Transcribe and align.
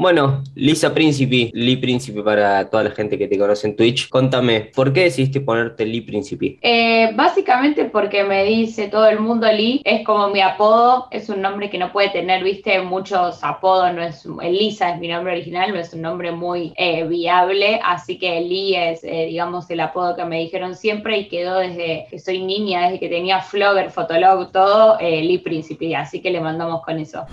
Bueno, 0.00 0.44
Lisa 0.54 0.94
Príncipe, 0.94 1.50
Lee 1.52 1.76
Príncipe 1.76 2.22
para 2.22 2.70
toda 2.70 2.84
la 2.84 2.92
gente 2.92 3.18
que 3.18 3.26
te 3.26 3.36
conoce 3.36 3.66
en 3.66 3.74
Twitch, 3.74 4.08
contame, 4.08 4.70
¿por 4.72 4.92
qué 4.92 5.02
decidiste 5.02 5.40
ponerte 5.40 5.84
Lee 5.84 6.02
Príncipe? 6.02 6.56
Eh, 6.62 7.10
básicamente 7.16 7.84
porque 7.86 8.22
me 8.22 8.44
dice 8.44 8.86
todo 8.86 9.08
el 9.08 9.18
mundo 9.18 9.50
Lee, 9.50 9.82
es 9.84 10.04
como 10.04 10.28
mi 10.28 10.40
apodo, 10.40 11.08
es 11.10 11.28
un 11.28 11.42
nombre 11.42 11.68
que 11.68 11.78
no 11.78 11.90
puede 11.90 12.10
tener, 12.10 12.44
viste, 12.44 12.80
muchos 12.80 13.42
apodos, 13.42 13.92
no 13.92 14.00
es, 14.00 14.24
Lisa 14.24 14.90
es 14.90 15.00
mi 15.00 15.08
nombre 15.08 15.32
original, 15.32 15.74
no 15.74 15.80
es 15.80 15.92
un 15.92 16.02
nombre 16.02 16.30
muy 16.30 16.72
eh, 16.76 17.02
viable, 17.02 17.80
así 17.82 18.18
que 18.20 18.40
Lee 18.40 18.76
es, 18.76 19.02
eh, 19.02 19.26
digamos, 19.26 19.68
el 19.68 19.80
apodo 19.80 20.14
que 20.14 20.24
me 20.24 20.38
dijeron 20.38 20.76
siempre 20.76 21.18
y 21.18 21.28
quedó 21.28 21.58
desde 21.58 22.06
que 22.08 22.20
soy 22.20 22.44
niña, 22.44 22.84
desde 22.84 23.00
que 23.00 23.08
tenía 23.08 23.40
Flogger, 23.40 23.90
Fotolog, 23.90 24.52
todo, 24.52 24.96
Lee 25.00 25.38
Príncipe, 25.38 25.96
así 25.96 26.20
que 26.20 26.30
le 26.30 26.40
mandamos 26.40 26.82
con 26.84 27.00
eso. 27.00 27.26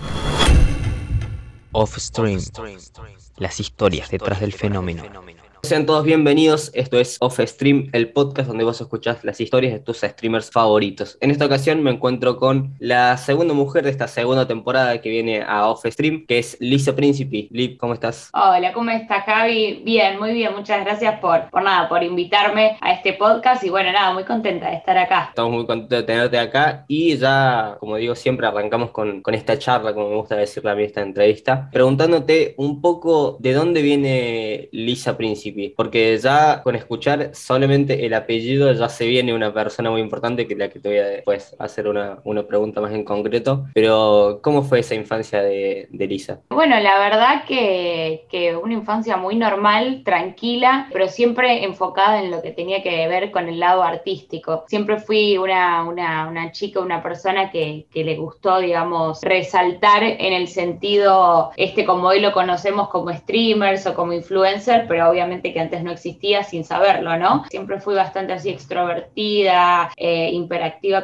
Off 1.78 1.98
Stream. 1.98 2.40
Las 3.36 3.60
historias 3.60 4.10
detrás 4.10 4.40
del 4.40 4.54
fenómeno. 4.54 5.04
Sean 5.66 5.84
todos 5.84 6.04
bienvenidos, 6.04 6.70
esto 6.74 6.96
es 7.00 7.16
Off 7.18 7.40
Stream, 7.40 7.90
el 7.92 8.12
podcast 8.12 8.46
donde 8.46 8.62
vos 8.62 8.80
escuchás 8.80 9.24
las 9.24 9.40
historias 9.40 9.72
de 9.72 9.80
tus 9.80 9.96
streamers 9.96 10.48
favoritos. 10.48 11.18
En 11.20 11.32
esta 11.32 11.46
ocasión 11.46 11.82
me 11.82 11.90
encuentro 11.90 12.36
con 12.36 12.76
la 12.78 13.16
segunda 13.16 13.52
mujer 13.52 13.82
de 13.82 13.90
esta 13.90 14.06
segunda 14.06 14.46
temporada 14.46 15.00
que 15.00 15.10
viene 15.10 15.42
a 15.42 15.68
Off 15.68 15.84
Stream, 15.84 16.24
que 16.24 16.38
es 16.38 16.56
Lisa 16.60 16.94
Príncipe. 16.94 17.48
Lip, 17.50 17.80
¿cómo 17.80 17.94
estás? 17.94 18.30
Hola, 18.32 18.72
¿cómo 18.72 18.92
estás, 18.92 19.24
Javi? 19.24 19.82
Bien, 19.84 20.20
muy 20.20 20.34
bien, 20.34 20.54
muchas 20.54 20.84
gracias 20.84 21.18
por, 21.18 21.50
por 21.50 21.64
nada, 21.64 21.88
por 21.88 22.00
invitarme 22.04 22.78
a 22.80 22.92
este 22.92 23.14
podcast 23.14 23.64
y 23.64 23.68
bueno, 23.68 23.90
nada, 23.90 24.14
muy 24.14 24.22
contenta 24.22 24.70
de 24.70 24.76
estar 24.76 24.96
acá. 24.96 25.26
Estamos 25.30 25.50
muy 25.50 25.66
contentos 25.66 25.98
de 25.98 26.04
tenerte 26.04 26.38
acá 26.38 26.84
y 26.86 27.16
ya, 27.16 27.76
como 27.80 27.96
digo, 27.96 28.14
siempre 28.14 28.46
arrancamos 28.46 28.92
con, 28.92 29.20
con 29.20 29.34
esta 29.34 29.58
charla, 29.58 29.92
como 29.92 30.10
me 30.10 30.16
gusta 30.16 30.36
decirle 30.36 30.70
a 30.70 30.76
mí 30.76 30.84
esta 30.84 31.00
entrevista, 31.00 31.68
preguntándote 31.72 32.54
un 32.56 32.80
poco 32.80 33.36
de 33.40 33.52
dónde 33.52 33.82
viene 33.82 34.68
Lisa 34.70 35.16
Porque 35.76 36.18
ya 36.18 36.62
con 36.62 36.74
escuchar 36.74 37.30
solamente 37.34 38.06
el 38.06 38.14
apellido 38.14 38.72
ya 38.72 38.88
se 38.88 39.06
viene 39.06 39.34
una 39.34 39.52
persona 39.52 39.90
muy 39.90 40.00
importante 40.00 40.46
que 40.46 40.54
la 40.54 40.68
que 40.68 40.80
te 40.80 40.88
voy 40.88 40.98
a 40.98 41.06
después 41.06 41.54
hacer 41.58 41.88
una, 41.88 42.18
una 42.24 42.46
pregunta 42.46 42.80
más 42.80 42.92
en 42.92 43.04
concreto, 43.04 43.66
pero 43.74 44.40
¿cómo 44.42 44.62
fue 44.62 44.80
esa 44.80 44.94
infancia 44.94 45.42
de, 45.42 45.88
de 45.90 46.06
Lisa? 46.06 46.40
Bueno, 46.50 46.78
la 46.80 46.98
verdad 46.98 47.44
que, 47.46 48.26
que, 48.30 48.56
una 48.56 48.74
infancia 48.74 49.16
muy 49.16 49.36
normal, 49.36 50.02
tranquila, 50.04 50.88
pero 50.92 51.08
siempre 51.08 51.64
enfocada 51.64 52.22
en 52.22 52.30
lo 52.30 52.42
que 52.42 52.52
tenía 52.52 52.82
que 52.82 53.06
ver 53.08 53.30
con 53.30 53.48
el 53.48 53.60
lado 53.60 53.82
artístico. 53.82 54.64
Siempre 54.68 54.98
fui 54.98 55.36
una, 55.38 55.84
una, 55.84 56.28
una 56.28 56.52
chica, 56.52 56.80
una 56.80 57.02
persona 57.02 57.50
que, 57.50 57.86
que 57.92 58.04
le 58.04 58.16
gustó, 58.16 58.58
digamos, 58.58 59.20
resaltar 59.22 60.02
en 60.02 60.32
el 60.32 60.48
sentido, 60.48 61.50
este 61.56 61.84
como 61.84 62.08
hoy 62.08 62.20
lo 62.20 62.32
conocemos 62.32 62.88
como 62.88 63.12
streamers 63.12 63.86
o 63.86 63.94
como 63.94 64.12
influencer, 64.12 64.86
pero 64.88 65.10
obviamente 65.10 65.35
que 65.42 65.60
antes 65.60 65.82
no 65.82 65.92
existía 65.92 66.42
sin 66.42 66.64
saberlo, 66.64 67.16
¿no? 67.16 67.44
Siempre 67.50 67.80
fui 67.80 67.94
bastante 67.94 68.32
así 68.32 68.50
extrovertida, 68.50 69.90
eh, 69.96 70.32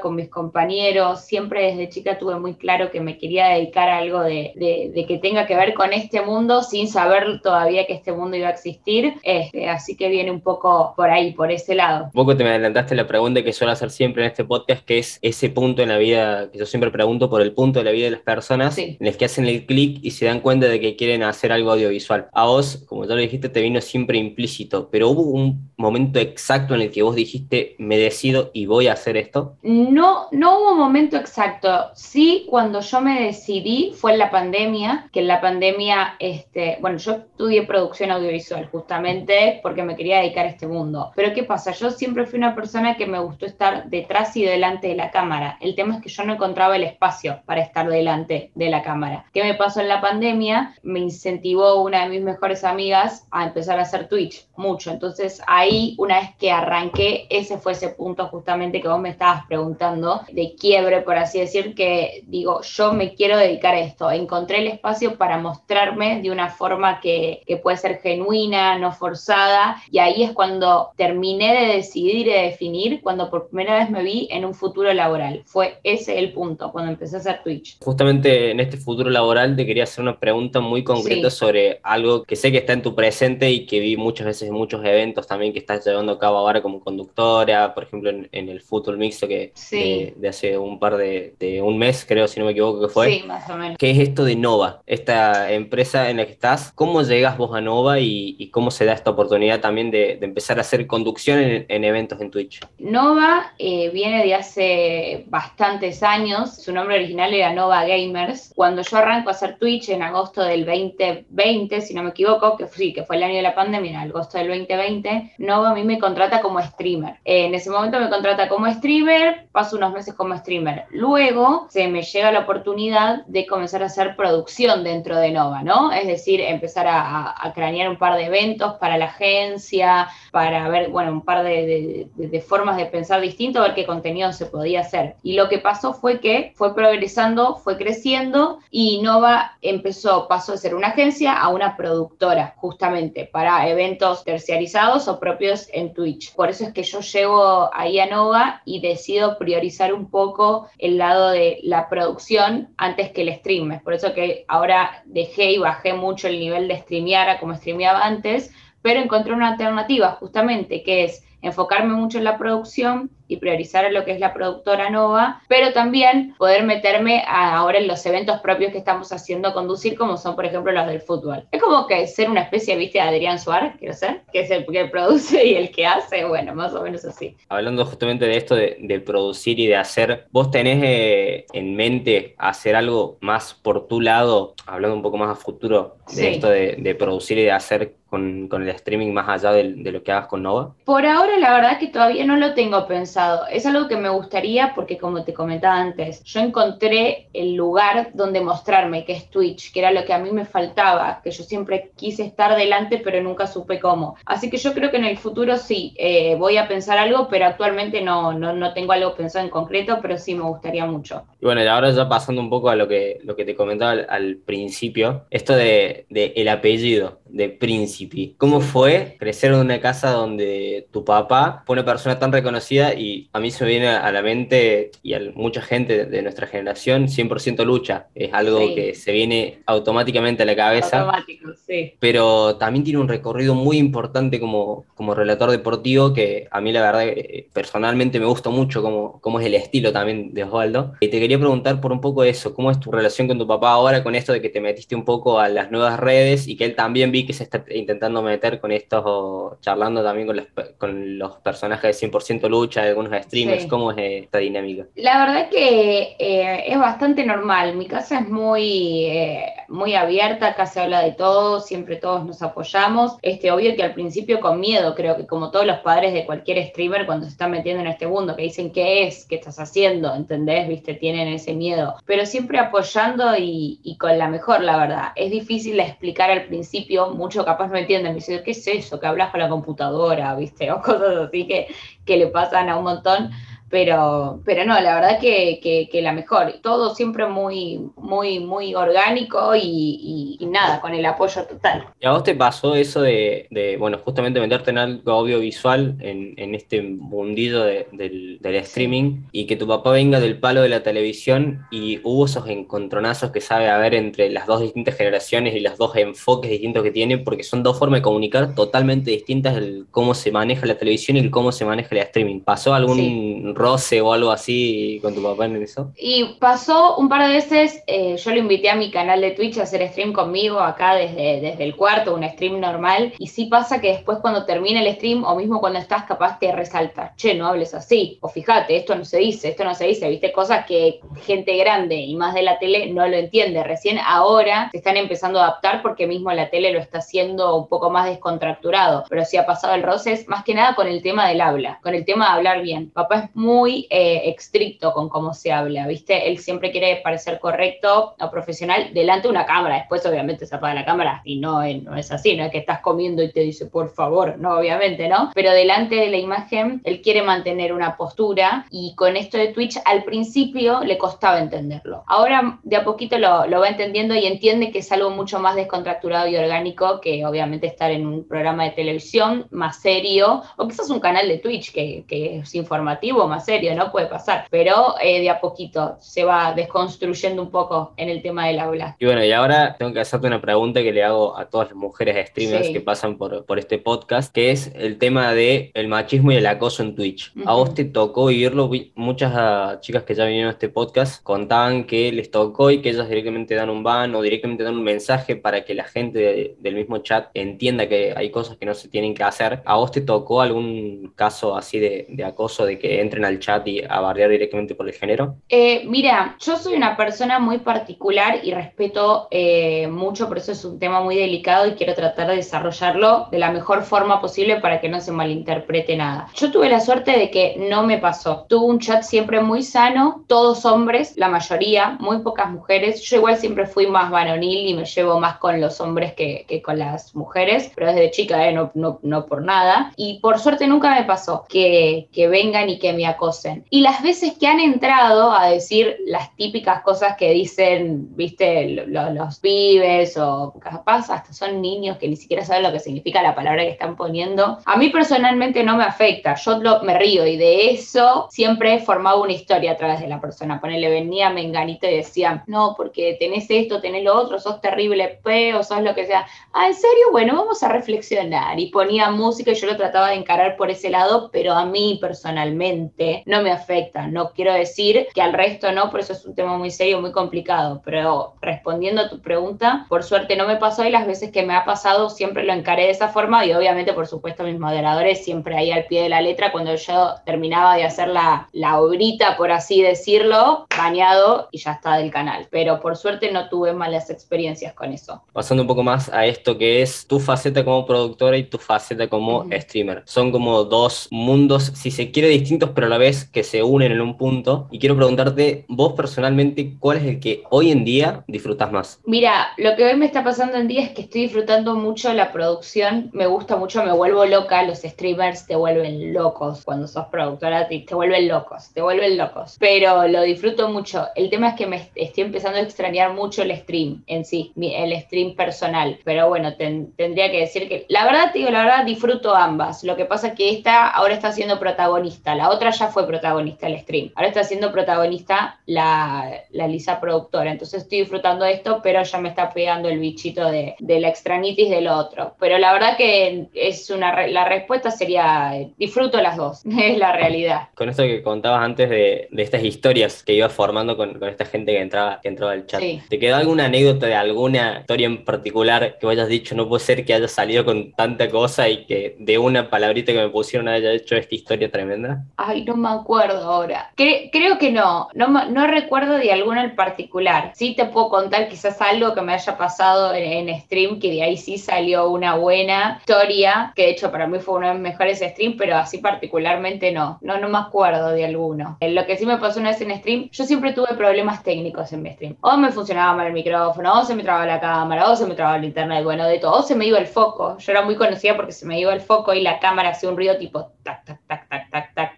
con 0.00 0.14
mis 0.14 0.28
compañeros, 0.28 1.20
siempre 1.24 1.66
desde 1.66 1.88
chica 1.88 2.18
tuve 2.18 2.38
muy 2.38 2.54
claro 2.54 2.90
que 2.90 3.00
me 3.00 3.18
quería 3.18 3.48
dedicar 3.48 3.88
a 3.88 3.98
algo 3.98 4.20
de, 4.20 4.52
de, 4.54 5.04
que 5.06 5.18
tenga 5.18 5.46
que 5.46 5.56
ver 5.56 5.74
con 5.74 5.92
este 5.92 6.22
mundo 6.22 6.62
sin 6.62 6.88
saber 6.88 7.40
todavía 7.42 7.86
que 7.86 7.94
este 7.94 8.12
mundo 8.12 8.36
iba 8.36 8.48
a 8.48 8.52
existir, 8.52 9.14
este, 9.22 9.68
así 9.68 9.96
que 9.96 10.08
viene 10.08 10.30
un 10.30 10.40
poco 10.40 10.94
por 10.96 11.10
ahí, 11.10 11.32
por 11.32 11.50
ese 11.50 11.74
lado. 11.74 12.06
Un 12.06 12.12
poco 12.12 12.36
te 12.36 12.44
me 12.44 12.50
adelantaste 12.50 12.94
la 12.94 13.06
pregunta 13.06 13.42
que 13.42 13.52
suelo 13.52 13.72
hacer 13.72 13.90
siempre 13.90 14.22
en 14.22 14.30
este 14.30 14.44
podcast, 14.44 14.84
que 14.84 14.98
es 14.98 15.18
ese 15.22 15.50
punto 15.50 15.82
en 15.82 15.88
la 15.88 15.98
vida, 15.98 16.50
que 16.50 16.58
yo 16.58 16.66
siempre 16.66 16.90
pregunto 16.90 17.28
por 17.28 17.42
el 17.42 17.52
punto 17.52 17.80
de 17.80 17.84
la 17.84 17.90
vida 17.90 18.04
de 18.06 18.12
las 18.12 18.20
personas 18.20 18.78
en 18.78 18.96
el 19.00 19.16
que 19.16 19.24
hacen 19.24 19.46
el 19.46 19.66
clic 19.66 19.98
y 20.02 20.12
se 20.12 20.26
dan 20.26 20.40
cuenta 20.40 20.68
de 20.68 20.80
que 20.80 20.96
quieren 20.96 21.22
hacer 21.22 21.52
algo 21.52 21.72
audiovisual. 21.72 22.28
A 22.32 22.46
vos, 22.46 22.84
como 22.86 23.04
ya 23.04 23.14
lo 23.14 23.20
dijiste, 23.20 23.48
te 23.48 23.60
vino 23.60 23.80
siempre 23.80 24.18
implícito, 24.22 24.88
pero 24.90 25.10
hubo 25.10 25.22
un 25.22 25.72
momento 25.76 26.18
exacto 26.18 26.74
en 26.74 26.82
el 26.82 26.90
que 26.90 27.02
vos 27.02 27.14
dijiste, 27.14 27.74
me 27.78 27.98
decido 27.98 28.50
y 28.52 28.66
voy 28.66 28.86
a 28.86 28.92
hacer 28.92 29.16
esto? 29.16 29.56
No, 29.62 30.28
no 30.30 30.58
hubo 30.58 30.74
momento 30.76 31.16
exacto. 31.16 31.90
Sí, 31.94 32.46
cuando 32.48 32.80
yo 32.80 33.00
me 33.00 33.22
decidí 33.22 33.92
fue 33.94 34.12
en 34.12 34.18
la 34.18 34.30
pandemia, 34.30 35.08
que 35.12 35.20
en 35.20 35.28
la 35.28 35.40
pandemia, 35.40 36.14
este, 36.18 36.78
bueno, 36.80 36.98
yo 36.98 37.12
estudié 37.12 37.64
producción 37.64 38.10
audiovisual 38.10 38.68
justamente 38.70 39.60
porque 39.62 39.82
me 39.82 39.96
quería 39.96 40.18
dedicar 40.18 40.46
a 40.46 40.50
este 40.50 40.66
mundo. 40.66 41.10
Pero 41.16 41.34
¿qué 41.34 41.42
pasa? 41.42 41.72
Yo 41.72 41.90
siempre 41.90 42.26
fui 42.26 42.38
una 42.38 42.54
persona 42.54 42.96
que 42.96 43.06
me 43.06 43.18
gustó 43.18 43.46
estar 43.46 43.88
detrás 43.90 44.36
y 44.36 44.44
delante 44.44 44.88
de 44.88 44.94
la 44.94 45.10
cámara. 45.10 45.58
El 45.60 45.74
tema 45.74 45.96
es 45.96 46.02
que 46.02 46.08
yo 46.08 46.24
no 46.24 46.34
encontraba 46.34 46.76
el 46.76 46.84
espacio 46.84 47.40
para 47.44 47.60
estar 47.60 47.88
delante 47.88 48.50
de 48.54 48.70
la 48.70 48.82
cámara. 48.82 49.26
¿Qué 49.32 49.42
me 49.42 49.54
pasó 49.54 49.80
en 49.80 49.88
la 49.88 50.00
pandemia? 50.00 50.74
Me 50.82 51.00
incentivó 51.00 51.82
una 51.82 52.04
de 52.04 52.10
mis 52.10 52.22
mejores 52.22 52.64
amigas 52.64 53.26
a 53.30 53.44
empezar 53.44 53.78
a 53.78 53.82
hacer 53.82 54.08
Twitch 54.12 54.44
mucho. 54.56 54.90
Entonces 54.90 55.40
ahí, 55.46 55.94
una 55.96 56.20
vez 56.20 56.36
que 56.38 56.50
arranqué, 56.50 57.26
ese 57.30 57.56
fue 57.56 57.72
ese 57.72 57.88
punto 57.88 58.26
justamente 58.26 58.82
que 58.82 58.88
vos 58.88 59.00
me 59.00 59.08
estabas 59.08 59.46
preguntando, 59.46 60.20
de 60.30 60.54
quiebre, 60.54 61.00
por 61.00 61.16
así 61.16 61.40
decir, 61.40 61.74
que 61.74 62.22
digo, 62.26 62.60
yo 62.60 62.92
me 62.92 63.14
quiero 63.14 63.38
dedicar 63.38 63.74
a 63.74 63.80
esto. 63.80 64.10
Encontré 64.10 64.58
el 64.58 64.66
espacio 64.66 65.16
para 65.16 65.38
mostrarme 65.38 66.20
de 66.20 66.30
una 66.30 66.50
forma 66.50 67.00
que, 67.00 67.40
que 67.46 67.56
puede 67.56 67.78
ser 67.78 68.00
genuina, 68.02 68.78
no 68.78 68.92
forzada, 68.92 69.82
y 69.90 69.98
ahí 69.98 70.22
es 70.22 70.32
cuando 70.32 70.90
terminé 70.94 71.54
de 71.54 71.76
decidir 71.76 72.16
y 72.16 72.24
de 72.24 72.42
definir, 72.42 73.00
cuando 73.00 73.30
por 73.30 73.48
primera 73.48 73.78
vez 73.78 73.88
me 73.88 74.02
vi 74.02 74.28
en 74.30 74.44
un 74.44 74.52
futuro 74.52 74.92
laboral. 74.92 75.42
Fue 75.46 75.78
ese 75.84 76.18
el 76.18 76.34
punto, 76.34 76.70
cuando 76.70 76.90
empecé 76.90 77.16
a 77.16 77.20
hacer 77.20 77.40
Twitch. 77.42 77.78
Justamente 77.80 78.50
en 78.50 78.60
este 78.60 78.76
futuro 78.76 79.08
laboral 79.08 79.56
te 79.56 79.64
quería 79.64 79.84
hacer 79.84 80.02
una 80.02 80.18
pregunta 80.18 80.60
muy 80.60 80.84
concreta 80.84 81.30
sobre 81.30 81.80
algo 81.82 82.24
que 82.24 82.36
sé 82.36 82.52
que 82.52 82.58
está 82.58 82.74
en 82.74 82.82
tu 82.82 82.94
presente 82.94 83.50
y 83.50 83.64
que 83.64 83.80
vi 83.80 83.96
muchas 84.02 84.26
veces 84.26 84.48
en 84.48 84.54
muchos 84.54 84.84
eventos 84.84 85.26
también 85.26 85.52
que 85.52 85.58
estás 85.58 85.84
llevando 85.84 86.12
a 86.12 86.18
cabo 86.18 86.38
ahora 86.38 86.62
como 86.62 86.80
conductora, 86.80 87.74
por 87.74 87.84
ejemplo 87.84 88.10
en, 88.10 88.28
el 88.32 88.60
fútbol 88.60 88.98
mixto 88.98 89.28
que 89.28 89.52
de, 89.70 90.28
hace 90.28 90.58
un 90.58 90.78
par 90.78 90.96
de, 90.96 91.34
de, 91.38 91.62
un 91.62 91.78
mes, 91.78 92.04
creo, 92.06 92.28
si 92.28 92.40
no 92.40 92.46
me 92.46 92.52
equivoco 92.52 92.80
que 92.80 92.88
fue. 92.88 93.10
Sí, 93.10 93.24
más 93.26 93.48
o 93.48 93.56
menos. 93.56 93.78
¿Qué 93.78 93.90
es 93.90 93.98
esto 93.98 94.24
de 94.24 94.36
Nova? 94.36 94.82
Esta 94.86 95.52
empresa 95.52 96.10
en 96.10 96.18
la 96.18 96.26
que 96.26 96.32
estás, 96.32 96.72
¿cómo 96.74 97.02
llegas 97.02 97.36
vos 97.36 97.54
a 97.54 97.60
Nova 97.60 97.98
y, 98.00 98.50
cómo 98.52 98.70
se 98.70 98.84
da 98.84 98.92
esta 98.92 99.10
oportunidad 99.10 99.60
también 99.60 99.90
de, 99.90 100.18
empezar 100.20 100.58
a 100.58 100.62
hacer 100.62 100.86
conducción 100.86 101.38
en, 101.40 101.84
eventos 101.84 102.20
en 102.20 102.30
Twitch? 102.30 102.60
Nova 102.78 103.52
eh, 103.58 103.90
viene 103.90 104.24
de 104.24 104.34
hace 104.34 105.24
bastantes 105.28 106.02
años, 106.02 106.62
su 106.62 106.72
nombre 106.72 106.96
original 106.96 107.32
era 107.32 107.52
Nova 107.52 107.84
Gamers. 107.84 108.52
Cuando 108.54 108.82
yo 108.82 108.96
arranco 108.96 109.28
a 109.28 109.32
hacer 109.32 109.58
Twitch 109.58 109.88
en 109.88 110.02
agosto 110.02 110.42
del 110.42 110.64
2020, 110.64 111.80
si 111.80 111.94
no 111.94 112.02
me 112.02 112.10
equivoco, 112.10 112.56
que 112.56 112.66
sí, 112.68 112.92
que 112.92 113.04
fue 113.04 113.16
el 113.16 113.22
año 113.22 113.36
de 113.36 113.42
la 113.42 113.54
pandemia, 113.54 113.91
en 113.92 114.10
agosto 114.10 114.38
del 114.38 114.48
2020, 114.48 115.34
Nova 115.38 115.70
a 115.70 115.74
mí 115.74 115.84
me 115.84 115.98
contrata 115.98 116.40
como 116.40 116.60
streamer. 116.60 117.16
en 117.24 117.54
ese 117.54 117.70
momento 117.70 118.00
me 118.00 118.10
contrata 118.10 118.48
como 118.48 118.70
streamer, 118.72 119.48
paso 119.52 119.76
unos 119.76 119.92
meses 119.92 120.14
como 120.14 120.36
streamer. 120.36 120.86
Luego 120.90 121.66
se 121.70 121.88
me 121.88 122.02
llega 122.02 122.32
la 122.32 122.40
oportunidad 122.40 123.24
de 123.26 123.46
comenzar 123.46 123.82
a 123.82 123.86
hacer 123.86 124.16
producción 124.16 124.84
dentro 124.84 125.16
de 125.16 125.30
Nova, 125.30 125.62
¿no? 125.62 125.92
Es 125.92 126.06
decir, 126.06 126.40
empezar 126.40 126.86
a, 126.88 127.52
cranear 127.54 127.90
un 127.90 127.98
par 127.98 128.16
de 128.16 128.24
eventos 128.24 128.74
para 128.74 128.96
la 128.96 129.06
agencia, 129.06 130.08
para 130.30 130.68
ver, 130.68 130.88
bueno, 130.88 131.12
un 131.12 131.22
par 131.22 131.44
de, 131.44 132.08
de 132.14 132.40
formas 132.40 132.76
de 132.76 132.86
pensar 132.86 133.20
distinto, 133.20 133.58
a 133.58 133.62
ver 133.62 133.74
qué 133.74 133.84
contenido 133.84 134.32
se 134.32 134.46
podía 134.46 134.80
hacer. 134.80 135.16
Y 135.22 135.34
lo 135.34 135.48
que 135.48 135.58
pasó 135.58 135.92
fue 135.92 136.20
que 136.20 136.52
fue 136.54 136.74
progresando, 136.74 137.56
fue 137.56 137.76
creciendo 137.76 138.58
y 138.70 139.02
Nova 139.02 139.58
empezó, 139.60 140.28
pasó 140.28 140.52
de 140.52 140.58
ser 140.58 140.74
una 140.74 140.88
agencia 140.88 141.34
a 141.34 141.48
una 141.48 141.76
productora, 141.76 142.54
justamente 142.56 143.28
para 143.30 143.68
eventos 143.68 143.81
eventos 143.82 144.24
terciarizados 144.24 145.08
o 145.08 145.18
propios 145.18 145.68
en 145.72 145.92
Twitch. 145.92 146.34
Por 146.34 146.50
eso 146.50 146.64
es 146.64 146.72
que 146.72 146.82
yo 146.82 147.00
llego 147.00 147.70
ahí 147.72 147.98
a 147.98 148.06
Nova 148.06 148.62
y 148.64 148.80
decido 148.80 149.38
priorizar 149.38 149.92
un 149.92 150.08
poco 150.08 150.68
el 150.78 150.98
lado 150.98 151.30
de 151.30 151.58
la 151.62 151.88
producción 151.88 152.68
antes 152.76 153.10
que 153.10 153.22
el 153.22 153.34
stream. 153.34 153.80
Por 153.82 153.94
eso 153.94 154.14
que 154.14 154.44
ahora 154.48 155.02
dejé 155.04 155.52
y 155.52 155.58
bajé 155.58 155.94
mucho 155.94 156.28
el 156.28 156.38
nivel 156.38 156.68
de 156.68 156.78
streamear 156.78 157.28
a 157.28 157.40
como 157.40 157.56
streameaba 157.56 158.04
antes, 158.04 158.52
pero 158.82 159.00
encontré 159.00 159.32
una 159.32 159.52
alternativa 159.52 160.12
justamente 160.12 160.82
que 160.82 161.04
es 161.04 161.24
enfocarme 161.42 161.94
mucho 161.94 162.18
en 162.18 162.24
la 162.24 162.38
producción 162.38 163.10
y 163.26 163.36
priorizar 163.36 163.90
lo 163.92 164.04
que 164.04 164.12
es 164.12 164.20
la 164.20 164.34
productora 164.34 164.90
Nova, 164.90 165.42
pero 165.48 165.72
también 165.72 166.34
poder 166.38 166.64
meterme 166.64 167.24
ahora 167.26 167.78
en 167.78 167.88
los 167.88 168.04
eventos 168.06 168.40
propios 168.40 168.72
que 168.72 168.78
estamos 168.78 169.10
haciendo 169.12 169.52
conducir, 169.52 169.96
como 169.96 170.18
son, 170.18 170.36
por 170.36 170.44
ejemplo, 170.44 170.70
los 170.70 170.86
del 170.86 171.00
fútbol. 171.00 171.46
Es 171.50 171.60
como 171.60 171.86
que 171.86 172.06
ser 172.06 172.30
una 172.30 172.42
especie, 172.42 172.76
viste, 172.76 172.98
de 172.98 173.04
Adrián 173.04 173.38
Suárez, 173.38 173.72
quiero 173.78 173.94
ser, 173.94 174.22
que 174.32 174.40
es 174.40 174.50
el 174.50 174.66
que 174.66 174.84
produce 174.86 175.44
y 175.44 175.54
el 175.54 175.70
que 175.70 175.86
hace, 175.86 176.24
bueno, 176.24 176.54
más 176.54 176.74
o 176.74 176.82
menos 176.82 177.04
así. 177.04 177.36
Hablando 177.48 177.84
justamente 177.86 178.26
de 178.26 178.36
esto 178.36 178.54
de, 178.54 179.02
producir 179.04 179.58
y 179.58 179.66
de 179.66 179.76
hacer, 179.76 180.26
¿vos 180.30 180.50
tenés 180.50 180.80
eh, 180.84 181.46
en 181.52 181.74
mente 181.74 182.34
hacer 182.38 182.76
algo 182.76 183.16
más 183.20 183.54
por 183.54 183.88
tu 183.88 184.00
lado, 184.00 184.54
hablando 184.66 184.94
un 184.94 185.02
poco 185.02 185.16
más 185.16 185.30
a 185.30 185.34
futuro 185.34 185.96
de 186.14 186.30
esto 186.30 186.48
de, 186.48 186.96
producir 186.98 187.38
y 187.38 187.42
de 187.42 187.50
hacer 187.50 187.96
con, 188.12 188.62
el 188.62 188.68
streaming 188.68 189.12
más 189.12 189.28
allá 189.28 189.52
de, 189.52 189.72
de, 189.72 189.90
lo 189.90 190.02
que 190.02 190.12
hagas 190.12 190.26
con 190.26 190.42
Nova? 190.42 190.74
Por 190.84 191.06
ahora 191.06 191.22
ahora 191.22 191.38
la 191.38 191.54
verdad 191.54 191.78
que 191.78 191.88
todavía 191.88 192.24
no 192.26 192.36
lo 192.36 192.54
tengo 192.54 192.86
pensado. 192.86 193.46
Es 193.50 193.64
algo 193.64 193.88
que 193.88 193.96
me 193.96 194.08
gustaría 194.08 194.74
porque 194.74 194.98
como 194.98 195.24
te 195.24 195.32
comentaba 195.32 195.76
antes, 195.76 196.22
yo 196.24 196.40
encontré 196.40 197.28
el 197.32 197.54
lugar 197.54 198.10
donde 198.14 198.40
mostrarme, 198.40 199.04
que 199.04 199.12
es 199.12 199.30
Twitch, 199.30 199.72
que 199.72 199.80
era 199.80 199.92
lo 199.92 200.04
que 200.04 200.12
a 200.12 200.18
mí 200.18 200.30
me 200.30 200.44
faltaba, 200.44 201.20
que 201.22 201.30
yo 201.30 201.44
siempre 201.44 201.92
quise 201.96 202.24
estar 202.24 202.56
delante 202.56 202.98
pero 202.98 203.22
nunca 203.22 203.46
supe 203.46 203.78
cómo. 203.78 204.16
Así 204.24 204.50
que 204.50 204.56
yo 204.56 204.74
creo 204.74 204.90
que 204.90 204.96
en 204.96 205.04
el 205.04 205.16
futuro 205.16 205.56
sí, 205.56 205.94
eh, 205.96 206.34
voy 206.36 206.56
a 206.56 206.68
pensar 206.68 206.98
algo, 206.98 207.28
pero 207.28 207.46
actualmente 207.46 208.00
no, 208.00 208.32
no, 208.32 208.52
no 208.52 208.72
tengo 208.72 208.92
algo 208.92 209.14
pensado 209.14 209.44
en 209.44 209.50
concreto, 209.50 209.98
pero 210.02 210.18
sí 210.18 210.34
me 210.34 210.42
gustaría 210.42 210.86
mucho. 210.86 211.22
Y 211.40 211.44
bueno, 211.44 211.62
y 211.62 211.66
ahora 211.66 211.90
ya 211.90 212.08
pasando 212.08 212.40
un 212.40 212.50
poco 212.50 212.68
a 212.68 212.76
lo 212.76 212.88
que, 212.88 213.20
lo 213.22 213.36
que 213.36 213.44
te 213.44 213.54
comentaba 213.54 213.92
al, 213.92 214.36
principio, 214.44 215.24
esto 215.30 215.54
de, 215.54 216.06
de, 216.08 216.32
el 216.36 216.48
apellido 216.48 217.20
de 217.32 217.48
Príncipe. 217.48 218.34
¿Cómo 218.36 218.60
fue 218.60 219.16
crecer 219.18 219.52
en 219.52 219.60
una 219.60 219.80
casa 219.80 220.10
donde 220.10 220.86
tu 220.90 221.04
papá 221.04 221.62
fue 221.66 221.74
una 221.74 221.84
persona 221.84 222.18
tan 222.18 222.32
reconocida 222.32 222.94
y 222.94 223.28
a 223.32 223.40
mí 223.40 223.50
se 223.50 223.64
me 223.64 223.70
viene 223.70 223.88
a 223.88 224.10
la 224.12 224.22
mente 224.22 224.90
y 225.02 225.14
a 225.14 225.20
mucha 225.34 225.62
gente 225.62 226.06
de 226.06 226.22
nuestra 226.22 226.46
generación 226.46 227.08
100% 227.08 227.64
lucha? 227.64 228.08
Es 228.14 228.32
algo 228.32 228.58
que 228.74 228.94
se 228.94 229.12
viene 229.12 229.62
automáticamente 229.66 230.42
a 230.42 230.46
la 230.46 230.56
cabeza. 230.56 231.00
Automático, 231.00 231.52
sí. 231.66 231.94
Pero 231.98 232.56
también 232.56 232.84
tiene 232.84 233.00
un 233.00 233.08
recorrido 233.08 233.54
muy 233.54 233.78
importante 233.78 234.38
como, 234.38 234.84
como 234.94 235.14
relator 235.14 235.50
deportivo 235.50 236.12
que 236.12 236.48
a 236.50 236.60
mí 236.60 236.72
la 236.72 236.82
verdad 236.82 237.08
eh, 237.08 237.48
personalmente 237.52 238.20
me 238.20 238.26
gusta 238.26 238.50
mucho 238.50 238.82
cómo, 238.82 239.20
cómo 239.20 239.40
es 239.40 239.46
el 239.46 239.54
estilo 239.54 239.92
también 239.92 240.34
de 240.34 240.44
Osvaldo. 240.44 240.92
Y 241.00 241.08
te 241.08 241.18
quería 241.18 241.38
preguntar 241.38 241.80
por 241.80 241.92
un 241.92 242.00
poco 242.00 242.24
eso, 242.24 242.54
¿cómo 242.54 242.70
es 242.70 242.78
tu 242.78 242.90
relación 242.90 243.28
con 243.28 243.38
tu 243.38 243.46
papá 243.46 243.72
ahora 243.72 244.02
con 244.02 244.14
esto 244.14 244.32
de 244.32 244.40
que 244.40 244.48
te 244.48 244.60
metiste 244.60 244.94
un 244.94 245.04
poco 245.04 245.38
a 245.38 245.48
las 245.48 245.70
nuevas 245.70 245.98
redes 245.98 246.48
y 246.48 246.56
que 246.56 246.64
él 246.64 246.74
también 246.74 247.10
vi 247.10 247.21
que 247.26 247.32
se 247.32 247.44
está 247.44 247.64
intentando 247.70 248.22
meter 248.22 248.60
con 248.60 248.72
esto, 248.72 249.58
charlando 249.60 250.02
también 250.02 250.26
con 250.26 250.36
los, 250.36 250.46
con 250.78 251.18
los 251.18 251.36
personajes 251.36 252.00
de 252.00 252.10
100% 252.10 252.48
lucha, 252.48 252.82
de 252.82 252.90
algunos 252.90 253.12
streamers? 253.24 253.66
¿Cómo 253.66 253.92
es 253.92 254.24
esta 254.24 254.38
dinámica? 254.38 254.86
La 254.96 255.26
verdad 255.26 255.48
que 255.50 256.16
eh, 256.18 256.64
es 256.66 256.78
bastante 256.78 257.24
normal. 257.24 257.76
Mi 257.76 257.86
casa 257.86 258.20
es 258.20 258.28
muy, 258.28 259.06
eh, 259.06 259.46
muy 259.68 259.94
abierta, 259.94 260.48
acá 260.48 260.66
se 260.66 260.80
habla 260.80 261.02
de 261.02 261.12
todo, 261.12 261.60
siempre 261.60 261.96
todos 261.96 262.24
nos 262.24 262.42
apoyamos. 262.42 263.16
Este, 263.22 263.50
obvio 263.50 263.74
que 263.76 263.82
al 263.82 263.94
principio 263.94 264.40
con 264.40 264.60
miedo, 264.60 264.94
creo 264.94 265.16
que 265.16 265.26
como 265.26 265.50
todos 265.50 265.66
los 265.66 265.78
padres 265.78 266.12
de 266.12 266.26
cualquier 266.26 266.66
streamer 266.68 267.06
cuando 267.06 267.26
se 267.26 267.32
están 267.32 267.50
metiendo 267.50 267.82
en 267.82 267.88
este 267.88 268.06
mundo, 268.06 268.36
que 268.36 268.42
dicen 268.42 268.72
qué 268.72 269.06
es, 269.06 269.26
qué 269.26 269.36
estás 269.36 269.58
haciendo, 269.58 270.14
¿entendés? 270.14 270.68
Viste, 270.68 270.94
tienen 270.94 271.28
ese 271.28 271.54
miedo. 271.54 271.94
Pero 272.06 272.26
siempre 272.26 272.58
apoyando 272.58 273.36
y, 273.36 273.80
y 273.82 273.96
con 273.96 274.18
la 274.18 274.28
mejor, 274.28 274.62
la 274.62 274.76
verdad. 274.76 275.08
Es 275.16 275.30
difícil 275.30 275.78
explicar 275.80 276.30
al 276.30 276.44
principio 276.44 277.11
mucho 277.12 277.44
capaz 277.44 277.68
no 277.68 277.76
entienden, 277.76 278.12
me 278.12 278.16
dicen, 278.16 278.42
¿qué 278.44 278.52
es 278.52 278.66
eso? 278.66 278.98
Que 278.98 279.06
hablas 279.06 279.30
con 279.30 279.40
la 279.40 279.48
computadora, 279.48 280.34
¿viste? 280.34 280.70
O 280.72 280.80
cosas 280.80 281.16
así 281.28 281.46
que, 281.46 281.68
que 282.04 282.16
le 282.16 282.28
pasan 282.28 282.68
a 282.68 282.76
un 282.76 282.84
montón 282.84 283.30
pero, 283.72 284.42
pero 284.44 284.66
no, 284.66 284.78
la 284.82 284.96
verdad 284.96 285.18
que, 285.18 285.58
que, 285.90 286.02
la 286.02 286.12
mejor. 286.12 286.56
Todo 286.62 286.94
siempre 286.94 287.26
muy, 287.26 287.80
muy, 287.96 288.38
muy 288.38 288.74
orgánico 288.74 289.56
y, 289.56 290.38
nada, 290.42 290.78
con 290.82 290.92
el 290.92 291.06
apoyo 291.06 291.46
total. 291.46 291.86
¿Y 291.98 292.06
a 292.06 292.12
vos 292.12 292.22
te 292.22 292.34
pasó 292.34 292.74
eso 292.74 293.00
de, 293.00 293.46
de 293.50 293.78
bueno, 293.78 293.96
justamente 294.04 294.40
meterte 294.40 294.72
en 294.72 294.78
algo 294.78 295.12
audiovisual, 295.12 295.96
en, 296.00 296.34
en 296.36 296.54
este 296.54 296.82
mundillo 296.82 297.64
del, 297.64 298.38
del, 298.42 298.54
streaming, 298.56 299.22
y 299.32 299.46
que 299.46 299.56
tu 299.56 299.66
papá 299.66 299.92
venga 299.92 300.20
del 300.20 300.38
palo 300.38 300.60
de 300.60 300.68
la 300.68 300.82
televisión 300.82 301.64
y 301.70 301.98
hubo 302.04 302.26
esos 302.26 302.46
encontronazos 302.48 303.30
que 303.30 303.40
sabe 303.40 303.70
haber 303.70 303.94
entre 303.94 304.28
las 304.28 304.46
dos 304.46 304.60
distintas 304.60 304.98
generaciones 304.98 305.56
y 305.56 305.60
los 305.60 305.78
dos 305.78 305.96
enfoques 305.96 306.50
distintos 306.50 306.82
que 306.82 306.90
tiene, 306.90 307.16
porque 307.16 307.42
son 307.42 307.62
dos 307.62 307.78
formas 307.78 308.00
de 308.00 308.02
comunicar 308.02 308.54
totalmente 308.54 309.12
distintas 309.12 309.56
el 309.56 309.86
cómo 309.90 310.12
se 310.12 310.30
maneja 310.30 310.66
la 310.66 310.76
televisión 310.76 311.16
y 311.16 311.20
el 311.20 311.30
cómo 311.30 311.52
se 311.52 311.64
maneja 311.64 311.88
el 311.92 312.02
streaming. 312.02 312.40
¿Pasó 312.40 312.74
algún 312.74 313.54
roce 313.62 314.00
o 314.00 314.12
algo 314.12 314.30
así 314.30 314.98
con 315.00 315.14
tu 315.14 315.22
papá 315.22 315.46
en 315.46 315.62
eso? 315.62 315.92
Y 315.96 316.36
pasó 316.40 316.96
un 316.96 317.08
par 317.08 317.26
de 317.26 317.34
veces, 317.34 317.82
eh, 317.86 318.16
yo 318.16 318.30
lo 318.32 318.38
invité 318.38 318.70
a 318.70 318.76
mi 318.76 318.90
canal 318.90 319.20
de 319.20 319.30
Twitch 319.30 319.58
a 319.58 319.62
hacer 319.62 319.86
stream 319.88 320.12
conmigo 320.12 320.60
acá 320.60 320.94
desde, 320.94 321.40
desde 321.40 321.64
el 321.64 321.76
cuarto, 321.76 322.14
un 322.14 322.28
stream 322.28 322.60
normal, 322.60 323.14
y 323.18 323.28
sí 323.28 323.46
pasa 323.46 323.80
que 323.80 323.92
después 323.92 324.18
cuando 324.20 324.44
termina 324.44 324.82
el 324.82 324.94
stream 324.94 325.24
o 325.24 325.36
mismo 325.36 325.60
cuando 325.60 325.78
estás 325.78 326.04
capaz 326.04 326.38
te 326.38 326.52
resalta, 326.52 327.14
che, 327.16 327.34
no 327.34 327.46
hables 327.46 327.74
así, 327.74 328.18
o 328.20 328.28
fíjate, 328.28 328.76
esto 328.76 328.94
no 328.94 329.04
se 329.04 329.18
dice, 329.18 329.48
esto 329.48 329.64
no 329.64 329.74
se 329.74 329.86
dice, 329.86 330.08
viste, 330.08 330.32
cosas 330.32 330.66
que 330.66 331.00
gente 331.24 331.56
grande 331.56 331.96
y 331.96 332.16
más 332.16 332.34
de 332.34 332.42
la 332.42 332.58
tele 332.58 332.92
no 332.92 333.06
lo 333.06 333.16
entiende, 333.16 333.62
recién 333.62 333.98
ahora 333.98 334.68
se 334.72 334.78
están 334.78 334.96
empezando 334.96 335.38
a 335.38 335.44
adaptar 335.44 335.82
porque 335.82 336.06
mismo 336.06 336.32
la 336.32 336.50
tele 336.50 336.72
lo 336.72 336.80
está 336.80 336.98
haciendo 336.98 337.56
un 337.56 337.68
poco 337.68 337.90
más 337.90 338.06
descontracturado, 338.06 339.04
pero 339.08 339.24
sí 339.24 339.36
ha 339.36 339.46
pasado 339.46 339.74
el 339.74 339.82
roce, 339.82 340.12
es 340.12 340.28
más 340.28 340.44
que 340.44 340.54
nada 340.54 340.74
con 340.74 340.88
el 340.88 341.02
tema 341.02 341.28
del 341.28 341.40
habla, 341.40 341.78
con 341.82 341.94
el 341.94 342.04
tema 342.04 342.26
de 342.26 342.32
hablar 342.32 342.62
bien. 342.62 342.90
Papá 342.90 343.18
es 343.18 343.36
muy 343.36 343.51
muy 343.52 343.86
eh, 343.90 344.30
estricto 344.30 344.92
con 344.92 345.08
cómo 345.08 345.34
se 345.34 345.52
habla, 345.52 345.86
¿viste? 345.86 346.28
Él 346.28 346.38
siempre 346.38 346.70
quiere 346.70 347.00
parecer 347.04 347.38
correcto 347.38 348.14
o 348.18 348.30
profesional 348.30 348.94
delante 348.94 349.28
de 349.28 349.32
una 349.32 349.44
cámara. 349.44 349.76
Después, 349.76 350.04
obviamente, 350.06 350.46
se 350.46 350.56
apaga 350.56 350.74
la 350.74 350.84
cámara 350.84 351.20
y 351.24 351.38
no, 351.38 351.62
eh, 351.62 351.80
no 351.82 351.96
es 351.96 352.10
así, 352.10 352.34
no 352.34 352.44
es 352.44 352.50
que 352.50 352.58
estás 352.58 352.80
comiendo 352.80 353.22
y 353.22 353.30
te 353.30 353.40
dice, 353.40 353.66
por 353.66 353.90
favor, 353.90 354.38
no, 354.38 354.56
obviamente, 354.56 355.06
¿no? 355.08 355.30
Pero 355.34 355.50
delante 355.52 355.96
de 355.96 356.08
la 356.08 356.16
imagen, 356.16 356.80
él 356.84 357.02
quiere 357.02 357.22
mantener 357.22 357.72
una 357.72 357.96
postura 357.96 358.66
y 358.70 358.94
con 358.94 359.16
esto 359.16 359.36
de 359.36 359.48
Twitch, 359.48 359.78
al 359.84 360.04
principio 360.04 360.80
le 360.80 360.96
costaba 360.96 361.38
entenderlo. 361.38 362.04
Ahora, 362.06 362.58
de 362.62 362.76
a 362.76 362.84
poquito 362.84 363.18
lo, 363.18 363.46
lo 363.46 363.60
va 363.60 363.68
entendiendo 363.68 364.14
y 364.14 364.26
entiende 364.26 364.70
que 364.72 364.78
es 364.78 364.90
algo 364.92 365.10
mucho 365.10 365.38
más 365.38 365.56
descontracturado 365.56 366.26
y 366.28 366.36
orgánico 366.36 367.00
que, 367.00 367.26
obviamente, 367.26 367.66
estar 367.66 367.90
en 367.90 368.06
un 368.06 368.26
programa 368.26 368.64
de 368.64 368.70
televisión 368.70 369.46
más 369.50 369.80
serio 369.80 370.42
o 370.56 370.68
quizás 370.68 370.88
un 370.88 371.00
canal 371.00 371.28
de 371.28 371.38
Twitch 371.38 371.72
que, 371.72 372.04
que 372.08 372.38
es 372.38 372.54
informativo, 372.54 373.28
más 373.28 373.41
serio, 373.44 373.74
¿no? 373.74 373.90
Puede 373.90 374.06
pasar, 374.06 374.46
pero 374.50 374.94
eh, 375.02 375.20
de 375.20 375.30
a 375.30 375.40
poquito 375.40 375.96
se 376.00 376.24
va 376.24 376.52
desconstruyendo 376.54 377.42
un 377.42 377.50
poco 377.50 377.92
en 377.96 378.08
el 378.08 378.22
tema 378.22 378.46
del 378.46 378.60
aula. 378.60 378.96
Y 378.98 379.06
bueno, 379.06 379.24
y 379.24 379.32
ahora 379.32 379.76
tengo 379.78 379.92
que 379.92 380.00
hacerte 380.00 380.26
una 380.26 380.40
pregunta 380.40 380.82
que 380.82 380.92
le 380.92 381.02
hago 381.02 381.36
a 381.36 381.46
todas 381.46 381.68
las 381.68 381.76
mujeres 381.76 382.28
streamers 382.28 382.68
que 382.68 382.80
pasan 382.80 383.16
por, 383.16 383.44
por 383.44 383.58
este 383.58 383.78
podcast, 383.78 384.32
que 384.32 384.50
es 384.50 384.72
el 384.74 384.98
tema 384.98 385.32
de 385.32 385.70
el 385.74 385.88
machismo 385.88 386.32
y 386.32 386.36
el 386.36 386.46
acoso 386.46 386.82
en 386.82 386.94
Twitch. 386.94 387.32
A 387.46 387.54
vos 387.54 387.74
te 387.74 387.84
tocó 387.84 388.26
vivirlo, 388.26 388.70
muchas 388.94 389.32
ah, 389.34 389.78
chicas 389.80 390.02
que 390.04 390.14
ya 390.14 390.24
vinieron 390.24 390.48
a 390.48 390.52
este 390.52 390.68
podcast 390.68 391.22
contaban 391.22 391.84
que 391.84 392.12
les 392.12 392.30
tocó 392.30 392.70
y 392.70 392.80
que 392.80 392.90
ellas 392.90 393.08
directamente 393.08 393.54
dan 393.54 393.70
un 393.70 393.82
ban 393.82 394.14
o 394.14 394.22
directamente 394.22 394.64
dan 394.64 394.76
un 394.76 394.84
mensaje 394.84 395.36
para 395.36 395.64
que 395.64 395.74
la 395.74 395.84
gente 395.84 396.56
del 396.58 396.74
mismo 396.74 396.98
chat 396.98 397.28
entienda 397.34 397.88
que 397.88 398.14
hay 398.16 398.30
cosas 398.30 398.56
que 398.56 398.66
no 398.66 398.74
se 398.74 398.88
tienen 398.88 399.14
que 399.14 399.22
hacer. 399.22 399.62
¿A 399.64 399.76
vos 399.76 399.92
te 399.92 400.00
tocó 400.00 400.40
algún 400.40 401.12
caso 401.16 401.56
así 401.56 401.78
de, 401.78 402.06
de 402.08 402.24
acoso, 402.24 402.64
de 402.64 402.78
que 402.78 403.00
entren 403.00 403.21
al 403.24 403.38
chat 403.38 403.66
y 403.66 403.82
a 403.82 404.00
bardear 404.00 404.30
directamente 404.30 404.74
por 404.74 404.88
el 404.88 404.94
género? 404.94 405.36
Eh, 405.48 405.82
mira, 405.86 406.36
yo 406.40 406.56
soy 406.56 406.74
una 406.74 406.96
persona 406.96 407.38
muy 407.38 407.58
particular 407.58 408.40
y 408.42 408.52
respeto 408.52 409.28
eh, 409.30 409.86
mucho, 409.88 410.28
por 410.28 410.38
eso 410.38 410.52
es 410.52 410.64
un 410.64 410.78
tema 410.78 411.00
muy 411.00 411.16
delicado 411.16 411.66
y 411.66 411.72
quiero 411.72 411.94
tratar 411.94 412.28
de 412.28 412.36
desarrollarlo 412.36 413.28
de 413.30 413.38
la 413.38 413.50
mejor 413.50 413.82
forma 413.82 414.20
posible 414.20 414.56
para 414.60 414.80
que 414.80 414.88
no 414.88 415.00
se 415.00 415.12
malinterprete 415.12 415.96
nada. 415.96 416.28
Yo 416.34 416.50
tuve 416.50 416.68
la 416.68 416.80
suerte 416.80 417.12
de 417.12 417.30
que 417.30 417.56
no 417.58 417.84
me 417.84 417.98
pasó. 417.98 418.46
Tuve 418.48 418.66
un 418.66 418.78
chat 418.78 419.02
siempre 419.02 419.40
muy 419.40 419.62
sano, 419.62 420.24
todos 420.26 420.64
hombres, 420.64 421.16
la 421.16 421.28
mayoría, 421.28 421.96
muy 422.00 422.18
pocas 422.20 422.50
mujeres. 422.50 423.02
Yo 423.02 423.16
igual 423.16 423.36
siempre 423.36 423.66
fui 423.66 423.86
más 423.86 424.10
varonil 424.10 424.68
y 424.68 424.74
me 424.74 424.84
llevo 424.84 425.18
más 425.20 425.38
con 425.38 425.60
los 425.60 425.80
hombres 425.80 426.14
que, 426.14 426.44
que 426.48 426.62
con 426.62 426.78
las 426.78 427.14
mujeres, 427.14 427.70
pero 427.74 427.88
desde 427.88 428.10
chica, 428.10 428.48
eh, 428.48 428.52
no, 428.52 428.70
no, 428.74 428.98
no, 429.02 429.26
por 429.26 429.42
nada. 429.42 429.92
Y 429.96 430.20
por 430.20 430.38
suerte 430.38 430.66
nunca 430.66 430.94
me 430.94 431.04
pasó 431.04 431.44
que, 431.48 432.08
que 432.12 432.28
vengan 432.28 432.68
y 432.68 432.78
que 432.78 432.92
me 432.92 433.06
acosen 433.12 433.64
y 433.70 433.80
las 433.80 434.02
veces 434.02 434.34
que 434.38 434.46
han 434.46 434.60
entrado 434.60 435.32
a 435.32 435.46
decir 435.46 435.96
las 436.06 436.34
típicas 436.36 436.82
cosas 436.82 437.16
que 437.16 437.32
dicen, 437.32 438.14
viste, 438.16 438.86
los, 438.86 439.38
pibes 439.40 440.16
o 440.18 440.54
capaz 440.60 441.10
hasta 441.10 441.32
son 441.32 441.60
niños 441.62 441.96
que 441.96 442.08
ni 442.08 442.16
siquiera 442.16 442.44
saben 442.44 442.62
lo 442.62 442.72
que 442.72 442.80
significa 442.80 443.22
la 443.22 443.34
palabra 443.34 443.62
que 443.62 443.70
están 443.70 443.96
poniendo, 443.96 444.58
a 444.64 444.76
mí 444.76 444.90
personalmente 444.90 445.64
no 445.64 445.76
me 445.76 445.84
afecta, 445.84 446.34
yo 446.34 446.60
me 446.82 446.98
río 446.98 447.26
y 447.26 447.36
de 447.36 447.70
eso 447.70 448.28
siempre 448.30 448.74
he 448.74 448.78
formado 448.80 449.22
una 449.22 449.32
historia 449.32 449.72
a 449.72 449.76
través 449.76 450.00
de 450.00 450.08
la 450.08 450.20
persona. 450.20 450.60
Ponele, 450.60 450.88
venía 450.88 451.30
Menganito 451.30 451.86
y 451.86 451.96
decía, 451.96 452.44
no, 452.46 452.74
porque 452.76 453.16
tenés 453.18 453.46
esto, 453.50 453.80
tenés 453.80 454.04
lo 454.04 454.14
otro, 454.14 454.38
sos 454.38 454.60
terrible 454.60 455.20
peo, 455.22 455.62
sos 455.62 455.82
lo 455.82 455.94
que 455.94 456.06
sea. 456.06 456.26
Ah, 456.52 456.68
¿en 456.68 456.74
serio? 456.74 457.10
Bueno, 457.10 457.36
vamos 457.36 457.62
a 457.62 457.68
reflexionar. 457.68 458.58
Y 458.58 458.70
ponía 458.70 459.10
música 459.10 459.52
y 459.52 459.54
yo 459.54 459.66
lo 459.66 459.76
trataba 459.76 460.10
de 460.10 460.16
encarar 460.16 460.56
por 460.56 460.70
ese 460.70 460.90
lado, 460.90 461.30
pero 461.32 461.52
a 461.52 461.66
mí 461.66 461.98
personalmente 462.00 463.01
no 463.26 463.42
me 463.42 463.50
afecta. 463.50 464.06
No 464.06 464.32
quiero 464.32 464.52
decir 464.52 465.06
que 465.14 465.22
al 465.22 465.32
resto 465.32 465.72
no, 465.72 465.90
por 465.90 466.00
eso 466.00 466.12
es 466.12 466.24
un 466.24 466.34
tema 466.34 466.56
muy 466.56 466.70
serio, 466.70 467.00
muy 467.00 467.12
complicado. 467.12 467.82
Pero 467.84 468.34
respondiendo 468.40 469.02
a 469.02 469.08
tu 469.08 469.20
pregunta, 469.20 469.86
por 469.88 470.02
suerte 470.02 470.36
no 470.36 470.46
me 470.46 470.56
pasó 470.56 470.84
y 470.84 470.90
las 470.90 471.06
veces 471.06 471.30
que 471.30 471.42
me 471.42 471.54
ha 471.54 471.64
pasado 471.64 472.10
siempre 472.10 472.44
lo 472.44 472.52
encaré 472.52 472.84
de 472.84 472.90
esa 472.90 473.08
forma 473.08 473.44
y 473.44 473.52
obviamente, 473.52 473.92
por 473.92 474.06
supuesto, 474.06 474.44
mis 474.44 474.58
moderadores 474.58 475.24
siempre 475.24 475.56
ahí 475.56 475.70
al 475.70 475.86
pie 475.86 476.02
de 476.02 476.08
la 476.08 476.20
letra 476.20 476.52
cuando 476.52 476.74
yo 476.74 477.14
terminaba 477.24 477.76
de 477.76 477.84
hacer 477.84 478.08
la, 478.08 478.48
la 478.52 478.80
obrita, 478.80 479.36
por 479.36 479.50
así 479.50 479.82
decirlo, 479.82 480.66
bañado 480.76 481.48
y 481.50 481.58
ya 481.58 481.72
está 481.72 481.96
del 481.96 482.10
canal. 482.10 482.46
Pero 482.50 482.80
por 482.80 482.96
suerte 482.96 483.30
no 483.30 483.48
tuve 483.48 483.72
malas 483.72 484.10
experiencias 484.10 484.72
con 484.74 484.92
eso. 484.92 485.22
Pasando 485.32 485.62
un 485.62 485.68
poco 485.68 485.82
más 485.82 486.08
a 486.12 486.26
esto 486.26 486.56
que 486.58 486.82
es 486.82 487.06
tu 487.06 487.20
faceta 487.20 487.64
como 487.64 487.86
productora 487.86 488.36
y 488.36 488.44
tu 488.44 488.58
faceta 488.58 489.08
como 489.08 489.46
streamer. 489.50 490.02
Son 490.06 490.30
como 490.30 490.64
dos 490.64 491.08
mundos, 491.10 491.72
si 491.74 491.90
se 491.90 492.10
quiere, 492.10 492.28
distintos, 492.28 492.70
pero 492.74 492.88
la 492.92 492.98
vez 492.98 493.24
que 493.24 493.42
se 493.42 493.62
unen 493.62 493.90
en 493.90 494.02
un 494.02 494.18
punto. 494.18 494.68
Y 494.70 494.78
quiero 494.78 494.96
preguntarte, 494.96 495.64
vos 495.68 495.94
personalmente, 495.94 496.74
¿cuál 496.78 496.98
es 496.98 497.04
el 497.04 497.20
que 497.20 497.42
hoy 497.48 497.70
en 497.70 497.84
día 497.84 498.22
disfrutas 498.26 498.70
más? 498.70 499.00
Mira, 499.06 499.48
lo 499.56 499.74
que 499.76 499.84
hoy 499.84 499.96
me 499.96 500.04
está 500.04 500.22
pasando 500.22 500.58
en 500.58 500.68
día 500.68 500.82
es 500.82 500.90
que 500.90 501.02
estoy 501.02 501.22
disfrutando 501.22 501.74
mucho 501.74 502.12
la 502.12 502.32
producción, 502.32 503.08
me 503.14 503.26
gusta 503.26 503.56
mucho, 503.56 503.82
me 503.82 503.92
vuelvo 503.92 504.26
loca, 504.26 504.62
los 504.62 504.80
streamers 504.80 505.46
te 505.46 505.56
vuelven 505.56 506.12
locos 506.12 506.64
cuando 506.64 506.86
sos 506.86 507.06
productora, 507.06 507.66
te, 507.66 507.86
vuelven 507.94 508.28
locos, 508.28 508.70
te 508.74 508.82
vuelven 508.82 509.16
locos, 509.16 509.56
pero 509.58 510.06
lo 510.08 510.22
disfruto 510.22 510.68
mucho. 510.68 511.06
El 511.14 511.30
tema 511.30 511.48
es 511.48 511.54
que 511.54 511.66
me 511.66 511.88
estoy 511.94 512.24
empezando 512.24 512.58
a 512.58 512.62
extrañar 512.62 513.14
mucho 513.14 513.42
el 513.42 513.56
stream 513.56 514.02
en 514.06 514.24
sí, 514.26 514.52
el 514.60 514.94
stream 515.00 515.34
personal, 515.34 515.98
pero 516.04 516.28
bueno, 516.28 516.54
tendría 516.56 517.30
que 517.30 517.40
decir 517.40 517.68
que, 517.68 517.86
la 517.88 518.04
verdad, 518.04 518.32
digo, 518.34 518.50
la 518.50 518.64
verdad, 518.64 518.84
disfruto 518.84 519.34
ambas. 519.34 519.82
Lo 519.82 519.96
que 519.96 520.04
pasa 520.04 520.28
es 520.28 520.34
que 520.34 520.50
esta 520.50 520.88
ahora 520.88 521.14
está 521.14 521.32
siendo 521.32 521.58
protagonista, 521.58 522.34
la 522.34 522.50
otra 522.50 522.70
ya 522.70 522.81
fue 522.88 523.06
protagonista 523.06 523.66
el 523.66 523.78
stream, 523.78 524.12
ahora 524.14 524.28
está 524.28 524.44
siendo 524.44 524.72
protagonista 524.72 525.60
la, 525.66 526.42
la 526.50 526.68
Lisa 526.68 527.00
productora, 527.00 527.50
entonces 527.50 527.82
estoy 527.82 528.00
disfrutando 528.00 528.44
de 528.44 528.52
esto, 528.52 528.80
pero 528.82 529.02
ya 529.02 529.18
me 529.18 529.28
está 529.28 529.50
pegando 529.50 529.88
el 529.88 529.98
bichito 529.98 530.50
de, 530.50 530.74
de 530.78 531.00
la 531.00 531.08
extranitis 531.08 531.70
del 531.70 531.88
otro. 531.88 532.34
Pero 532.38 532.58
la 532.58 532.72
verdad 532.72 532.96
que 532.96 533.48
es 533.54 533.90
una, 533.90 534.26
la 534.26 534.44
respuesta 534.46 534.90
sería, 534.90 535.52
disfruto 535.76 536.20
las 536.20 536.36
dos, 536.36 536.62
es 536.66 536.98
la 536.98 537.12
realidad. 537.12 537.68
Con 537.74 537.88
esto 537.88 538.02
que 538.02 538.22
contabas 538.22 538.62
antes 538.62 538.90
de, 538.90 539.28
de 539.30 539.42
estas 539.42 539.62
historias 539.62 540.22
que 540.22 540.34
ibas 540.34 540.52
formando 540.52 540.96
con, 540.96 541.18
con, 541.18 541.28
esta 541.28 541.44
gente 541.44 541.72
que 541.72 541.80
entraba, 541.80 542.20
que 542.20 542.28
entraba 542.28 542.52
al 542.52 542.66
chat, 542.66 542.82
¿te 543.08 543.18
quedó 543.18 543.36
alguna 543.36 543.66
anécdota 543.66 544.06
de 544.06 544.14
alguna 544.14 544.80
historia 544.80 545.06
en 545.06 545.24
particular 545.24 545.98
que 545.98 546.06
hayas 546.08 546.28
dicho, 546.28 546.54
no 546.54 546.68
puede 546.68 546.84
ser 546.84 547.04
que 547.04 547.14
haya 547.14 547.28
salido 547.28 547.64
con 547.64 547.92
tanta 547.92 548.28
cosa 548.28 548.68
y 548.68 548.84
que 548.84 549.16
de 549.18 549.38
una 549.38 549.70
palabrita 549.70 550.12
que 550.12 550.18
me 550.18 550.28
pusieron 550.28 550.68
haya 550.68 550.92
hecho 550.92 551.16
esta 551.16 551.34
historia 551.34 551.70
tremenda? 551.70 552.24
Ay, 552.36 552.64
no 552.64 552.71
me 552.76 552.88
acuerdo 552.88 553.50
ahora. 553.50 553.90
creo 553.96 554.58
que 554.58 554.70
no. 554.70 555.08
no, 555.14 555.28
no 555.28 555.66
recuerdo 555.66 556.14
de 556.14 556.32
alguna 556.32 556.64
en 556.64 556.76
particular. 556.76 557.52
Sí 557.54 557.74
te 557.74 557.86
puedo 557.86 558.08
contar 558.08 558.48
quizás 558.48 558.80
algo 558.80 559.14
que 559.14 559.22
me 559.22 559.34
haya 559.34 559.56
pasado 559.56 560.14
en, 560.14 560.48
stream, 560.60 561.00
que 561.00 561.10
de 561.10 561.22
ahí 561.22 561.36
sí 561.36 561.58
salió 561.58 562.08
una 562.10 562.36
buena 562.36 562.98
historia, 563.00 563.72
que 563.74 563.82
de 563.82 563.90
hecho 563.90 564.10
para 564.10 564.26
mí 564.26 564.38
fue 564.38 564.56
uno 564.56 564.68
de 564.68 564.74
mis 564.74 564.82
mejores 564.82 565.20
streams, 565.20 565.56
pero 565.56 565.76
así 565.76 565.98
particularmente 565.98 566.92
no. 566.92 567.18
No, 567.20 567.38
no 567.38 567.48
me 567.48 567.58
acuerdo 567.58 568.10
de 568.10 568.24
alguno. 568.24 568.76
Lo 568.80 569.06
que 569.06 569.16
sí 569.16 569.26
me 569.26 569.38
pasó 569.38 569.60
una 569.60 569.70
vez 569.70 569.80
en 569.80 569.96
stream, 569.96 570.28
yo 570.30 570.44
siempre 570.44 570.72
tuve 570.72 570.94
problemas 570.94 571.42
técnicos 571.42 571.92
en 571.92 572.02
mi 572.02 572.10
stream. 572.10 572.36
O 572.40 572.56
me 572.56 572.70
funcionaba 572.72 573.14
mal 573.14 573.26
el 573.26 573.32
micrófono, 573.32 574.00
o 574.00 574.04
se 574.04 574.14
me 574.14 574.22
trababa 574.22 574.46
la 574.46 574.60
cámara, 574.60 575.10
o 575.10 575.16
se 575.16 575.26
me 575.26 575.34
trababa 575.34 575.58
el 575.58 575.64
internet, 575.64 576.04
bueno, 576.04 576.26
de 576.26 576.38
todo. 576.38 576.60
O 576.60 576.62
se 576.62 576.74
me 576.74 576.86
iba 576.86 576.98
el 576.98 577.06
foco. 577.06 577.56
Yo 577.58 577.72
era 577.72 577.82
muy 577.82 577.96
conocida 577.96 578.36
porque 578.36 578.52
se 578.52 578.66
me 578.66 578.78
iba 578.78 578.92
el 578.92 579.00
foco 579.00 579.32
y 579.32 579.42
la 579.42 579.58
cámara 579.58 579.90
hacía 579.90 580.08
un 580.08 580.16
ruido 580.16 580.36
tipo 580.36 580.72
tac, 580.82 581.04
tac, 581.04 581.20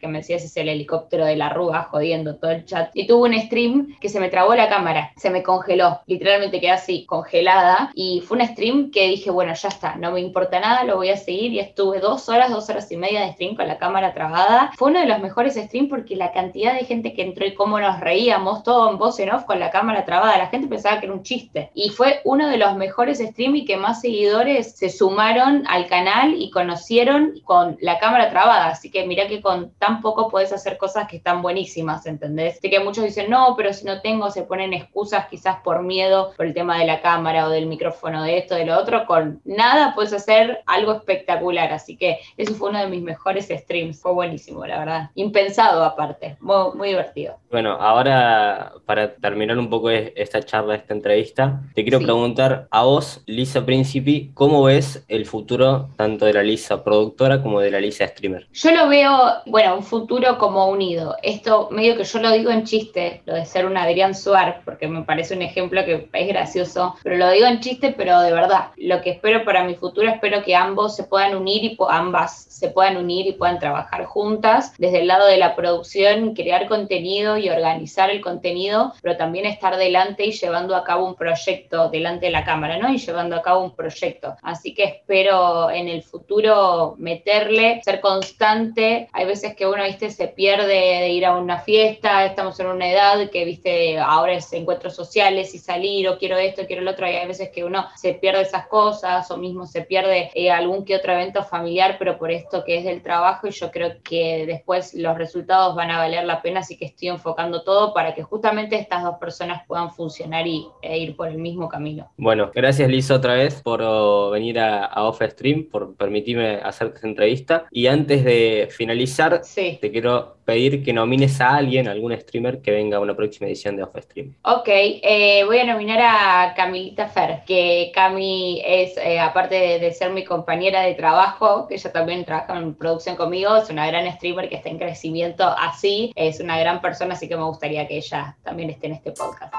que 0.04 0.08
me 0.08 0.18
decía 0.18 0.36
ese 0.36 0.48
es 0.48 0.56
el 0.58 0.68
helicóptero 0.68 1.24
de 1.24 1.34
la 1.34 1.48
rúa 1.48 1.84
jodiendo 1.90 2.36
todo 2.36 2.50
el 2.50 2.66
chat. 2.66 2.90
Y 2.92 3.06
tuve 3.06 3.30
un 3.30 3.40
stream 3.40 3.96
que 4.00 4.10
se 4.10 4.20
me 4.20 4.28
trabó 4.28 4.54
la 4.54 4.68
cámara, 4.68 5.12
se 5.16 5.30
me 5.30 5.42
congeló, 5.42 6.02
literalmente 6.06 6.60
quedé 6.60 6.72
así, 6.72 7.06
congelada. 7.06 7.90
Y 7.94 8.20
fue 8.20 8.36
un 8.36 8.46
stream 8.46 8.90
que 8.90 9.08
dije, 9.08 9.30
bueno, 9.30 9.54
ya 9.54 9.68
está, 9.68 9.96
no 9.96 10.12
me 10.12 10.20
importa 10.20 10.60
nada, 10.60 10.84
lo 10.84 10.96
voy 10.96 11.08
a 11.08 11.16
seguir. 11.16 11.52
Y 11.52 11.58
estuve 11.58 12.00
dos 12.00 12.28
horas, 12.28 12.50
dos 12.50 12.68
horas 12.68 12.92
y 12.92 12.98
media 12.98 13.20
de 13.20 13.32
stream 13.32 13.56
con 13.56 13.66
la 13.66 13.78
cámara 13.78 14.12
trabada. 14.12 14.72
Fue 14.76 14.90
uno 14.90 15.00
de 15.00 15.06
los 15.06 15.20
mejores 15.20 15.54
streams 15.54 15.88
porque 15.88 16.16
la 16.16 16.32
cantidad 16.32 16.74
de 16.74 16.84
gente 16.84 17.14
que 17.14 17.22
entró 17.22 17.46
y 17.46 17.54
cómo 17.54 17.80
nos 17.80 18.00
reíamos, 18.00 18.62
todo 18.62 18.90
en 18.90 18.98
voz 18.98 19.18
en 19.20 19.30
off 19.30 19.44
con 19.44 19.58
la 19.58 19.70
cámara 19.70 20.04
trabada, 20.04 20.36
la 20.36 20.48
gente 20.48 20.68
pensaba 20.68 21.00
que 21.00 21.06
era 21.06 21.14
un 21.14 21.22
chiste. 21.22 21.70
Y 21.74 21.88
fue 21.88 22.20
uno 22.24 22.48
de 22.48 22.58
los 22.58 22.76
mejores 22.76 23.20
streams 23.20 23.60
y 23.60 23.64
que 23.64 23.78
más 23.78 24.02
seguidores 24.02 24.76
se 24.76 24.90
sumaron 24.90 25.64
al 25.66 25.86
canal 25.86 26.34
y 26.36 26.50
conocieron 26.50 27.40
con 27.44 27.78
la 27.80 27.98
cámara 27.98 28.28
trabada. 28.28 28.66
Así 28.66 28.90
que 28.90 29.06
mira 29.06 29.28
que 29.28 29.40
con 29.40 29.70
tan 29.78 29.93
poco 30.00 30.28
puedes 30.28 30.52
hacer 30.52 30.76
cosas 30.76 31.08
que 31.08 31.16
están 31.16 31.42
buenísimas, 31.42 32.06
¿entendés? 32.06 32.58
Así 32.58 32.70
que 32.70 32.80
muchos 32.80 33.04
dicen, 33.04 33.30
no, 33.30 33.54
pero 33.56 33.72
si 33.72 33.84
no 33.84 34.00
tengo, 34.00 34.30
se 34.30 34.42
ponen 34.42 34.72
excusas 34.72 35.26
quizás 35.28 35.56
por 35.62 35.82
miedo, 35.82 36.32
por 36.36 36.46
el 36.46 36.54
tema 36.54 36.78
de 36.78 36.86
la 36.86 37.00
cámara 37.00 37.46
o 37.46 37.50
del 37.50 37.66
micrófono, 37.66 38.22
de 38.22 38.38
esto, 38.38 38.54
de 38.54 38.66
lo 38.66 38.78
otro. 38.78 39.06
Con 39.06 39.40
nada 39.44 39.94
puedes 39.94 40.12
hacer 40.12 40.62
algo 40.66 40.92
espectacular. 40.92 41.72
Así 41.72 41.96
que 41.96 42.18
eso 42.36 42.54
fue 42.54 42.70
uno 42.70 42.80
de 42.80 42.86
mis 42.86 43.02
mejores 43.02 43.48
streams. 43.48 44.00
Fue 44.00 44.12
buenísimo, 44.12 44.66
la 44.66 44.78
verdad. 44.78 45.10
Impensado 45.14 45.84
aparte. 45.84 46.36
Muy, 46.40 46.74
muy 46.74 46.88
divertido. 46.88 47.38
Bueno, 47.50 47.72
ahora 47.72 48.72
para 48.86 49.14
terminar 49.14 49.58
un 49.58 49.70
poco 49.70 49.90
esta 49.90 50.42
charla, 50.42 50.74
esta 50.74 50.94
entrevista, 50.94 51.62
te 51.74 51.82
quiero 51.82 51.98
sí. 51.98 52.04
preguntar 52.04 52.66
a 52.70 52.82
vos, 52.82 53.22
Lisa 53.26 53.64
Príncipe, 53.64 54.30
¿cómo 54.34 54.64
ves 54.64 55.04
el 55.08 55.26
futuro 55.26 55.88
tanto 55.96 56.26
de 56.26 56.32
la 56.32 56.42
Lisa 56.42 56.82
productora 56.82 57.42
como 57.42 57.60
de 57.60 57.70
la 57.70 57.80
Lisa 57.80 58.06
streamer? 58.08 58.48
Yo 58.52 58.72
lo 58.72 58.88
veo, 58.88 59.16
bueno, 59.46 59.76
un 59.76 59.82
futuro 59.84 60.38
como 60.38 60.68
unido. 60.68 61.16
Esto 61.22 61.68
medio 61.70 61.96
que 61.96 62.04
yo 62.04 62.18
lo 62.18 62.30
digo 62.30 62.50
en 62.50 62.64
chiste, 62.64 63.22
lo 63.26 63.34
de 63.34 63.46
ser 63.46 63.66
un 63.66 63.76
Adrián 63.76 64.14
Suar, 64.14 64.62
porque 64.64 64.88
me 64.88 65.02
parece 65.02 65.34
un 65.34 65.42
ejemplo 65.42 65.84
que 65.84 66.08
es 66.12 66.28
gracioso, 66.28 66.96
pero 67.02 67.16
lo 67.16 67.30
digo 67.30 67.46
en 67.46 67.60
chiste, 67.60 67.94
pero 67.96 68.20
de 68.20 68.32
verdad. 68.32 68.68
Lo 68.76 69.00
que 69.00 69.10
espero 69.10 69.44
para 69.44 69.64
mi 69.64 69.74
futuro, 69.74 70.08
espero 70.08 70.42
que 70.42 70.54
ambos 70.54 70.96
se 70.96 71.04
puedan 71.04 71.36
unir 71.36 71.64
y 71.64 71.76
ambas 71.88 72.46
se 72.48 72.68
puedan 72.68 72.96
unir 72.96 73.26
y 73.26 73.32
puedan 73.32 73.58
trabajar 73.58 74.04
juntas 74.04 74.72
desde 74.78 75.00
el 75.00 75.08
lado 75.08 75.26
de 75.26 75.36
la 75.36 75.56
producción, 75.56 76.34
crear 76.34 76.66
contenido 76.68 77.36
y 77.36 77.48
organizar 77.48 78.10
el 78.10 78.20
contenido, 78.20 78.92
pero 79.02 79.16
también 79.16 79.46
estar 79.46 79.76
delante 79.76 80.24
y 80.24 80.32
llevando 80.32 80.76
a 80.76 80.84
cabo 80.84 81.06
un 81.06 81.14
proyecto 81.14 81.88
delante 81.90 82.26
de 82.26 82.32
la 82.32 82.44
cámara, 82.44 82.78
¿no? 82.78 82.92
Y 82.92 82.98
llevando 82.98 83.36
a 83.36 83.42
cabo 83.42 83.64
un 83.64 83.74
proyecto. 83.74 84.36
Así 84.42 84.74
que 84.74 84.84
espero 84.84 85.70
en 85.70 85.88
el 85.88 86.02
futuro 86.02 86.94
meterle, 86.98 87.80
ser 87.84 88.00
constante. 88.00 89.08
Hay 89.12 89.26
veces 89.26 89.54
que 89.54 89.66
uno, 89.66 89.73
viste, 89.82 90.10
se 90.10 90.28
pierde 90.28 90.66
de 90.68 91.08
ir 91.08 91.26
a 91.26 91.36
una 91.36 91.58
fiesta, 91.58 92.24
estamos 92.24 92.58
en 92.60 92.66
una 92.66 92.88
edad 92.88 93.28
que, 93.30 93.44
viste, 93.44 93.98
ahora 93.98 94.34
es 94.34 94.52
encuentros 94.52 94.94
sociales 94.94 95.54
y 95.54 95.58
salir, 95.58 96.08
o 96.08 96.18
quiero 96.18 96.36
esto, 96.36 96.62
quiero 96.66 96.82
lo 96.82 96.92
otro, 96.92 97.08
y 97.08 97.14
hay 97.16 97.26
veces 97.26 97.50
que 97.50 97.64
uno 97.64 97.86
se 97.96 98.14
pierde 98.14 98.42
esas 98.42 98.68
cosas, 98.68 99.28
o 99.30 99.36
mismo 99.36 99.66
se 99.66 99.82
pierde 99.82 100.30
eh, 100.34 100.50
algún 100.50 100.84
que 100.84 100.94
otro 100.94 101.12
evento 101.12 101.42
familiar, 101.42 101.96
pero 101.98 102.18
por 102.18 102.30
esto 102.30 102.64
que 102.64 102.78
es 102.78 102.84
del 102.84 103.02
trabajo, 103.02 103.48
y 103.48 103.50
yo 103.50 103.72
creo 103.72 103.96
que 104.02 104.44
después 104.46 104.94
los 104.94 105.18
resultados 105.18 105.74
van 105.74 105.90
a 105.90 105.98
valer 105.98 106.24
la 106.24 106.40
pena, 106.40 106.60
así 106.60 106.76
que 106.76 106.84
estoy 106.84 107.08
enfocando 107.08 107.64
todo 107.64 107.92
para 107.92 108.14
que 108.14 108.22
justamente 108.22 108.76
estas 108.76 109.02
dos 109.02 109.16
personas 109.18 109.62
puedan 109.66 109.90
funcionar 109.90 110.46
y 110.46 110.66
e 110.82 110.98
ir 110.98 111.16
por 111.16 111.28
el 111.28 111.38
mismo 111.38 111.68
camino. 111.68 112.12
Bueno, 112.16 112.50
gracias 112.54 112.88
Lisa 112.88 113.14
otra 113.14 113.34
vez 113.34 113.62
por 113.62 113.82
venir 114.30 114.58
a, 114.58 114.84
a 114.84 115.04
Off 115.04 115.20
Stream, 115.22 115.68
por 115.70 115.96
permitirme 115.96 116.60
hacer 116.62 116.92
esta 116.94 117.06
entrevista. 117.06 117.66
Y 117.70 117.86
antes 117.86 118.24
de 118.24 118.68
finalizar, 118.70 119.40
sí. 119.42 119.63
Te 119.80 119.90
quiero 119.90 120.36
pedir 120.44 120.84
que 120.84 120.92
nomines 120.92 121.40
a 121.40 121.56
alguien, 121.56 121.88
algún 121.88 122.16
streamer 122.18 122.60
que 122.60 122.70
venga 122.70 122.98
a 122.98 123.00
una 123.00 123.16
próxima 123.16 123.46
edición 123.46 123.76
de 123.76 123.82
Off 123.82 123.96
Stream. 123.96 124.34
Ok, 124.42 124.68
eh, 124.68 125.42
voy 125.46 125.58
a 125.58 125.64
nominar 125.64 126.00
a 126.00 126.54
Camilita 126.54 127.08
Fer, 127.08 127.42
que 127.46 127.90
Cami 127.94 128.62
es, 128.64 128.96
eh, 128.96 129.18
aparte 129.18 129.54
de, 129.54 129.78
de, 129.78 129.92
ser 129.92 130.12
mi 130.12 130.24
compañera 130.24 130.82
de 130.82 130.94
trabajo, 130.94 131.66
que 131.66 131.74
ella 131.74 131.92
también 131.92 132.24
trabaja 132.24 132.56
en 132.56 132.74
producción 132.74 133.16
conmigo, 133.16 133.56
es 133.56 133.70
una 133.70 133.86
gran 133.86 134.10
streamer 134.12 134.48
que 134.48 134.56
está 134.56 134.68
en 134.68 134.78
crecimiento 134.78 135.44
así, 135.44 136.12
es 136.14 136.40
una 136.40 136.58
gran 136.58 136.80
persona, 136.80 137.14
así 137.14 137.28
que 137.28 137.36
me 137.36 137.44
gustaría 137.44 137.86
que 137.86 137.96
ella 137.96 138.36
también 138.42 138.70
esté 138.70 138.86
en 138.86 138.92
este 138.94 139.12
podcast. 139.12 139.54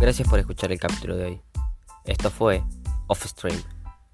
Gracias 0.00 0.26
por 0.26 0.38
escuchar 0.38 0.72
el 0.72 0.80
capítulo 0.80 1.14
de 1.14 1.24
hoy. 1.26 1.40
Esto 2.06 2.30
fue 2.30 2.62
Off 3.08 3.26
Stream. 3.26 3.79